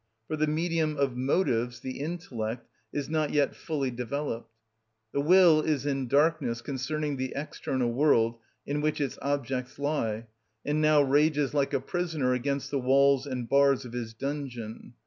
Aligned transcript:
For 0.27 0.35
the 0.35 0.47
medium 0.47 0.97
of 0.97 1.15
motives, 1.15 1.81
the 1.81 1.99
intellect, 1.99 2.67
is 2.91 3.07
not 3.07 3.29
yet 3.31 3.55
fully 3.55 3.91
developed. 3.91 4.49
The 5.13 5.21
will 5.21 5.61
is 5.61 5.85
in 5.85 6.07
darkness 6.07 6.61
concerning 6.63 7.17
the 7.17 7.33
external 7.35 7.93
world, 7.93 8.39
in 8.65 8.81
which 8.81 8.99
its 8.99 9.19
objects 9.21 9.77
lie, 9.77 10.25
and 10.65 10.81
now 10.81 11.03
rages 11.03 11.53
like 11.53 11.71
a 11.75 11.79
prisoner 11.79 12.33
against 12.33 12.71
the 12.71 12.79
walls 12.79 13.27
and 13.27 13.47
bars 13.47 13.85
of 13.85 13.93
his 13.93 14.15
dungeon. 14.15 14.95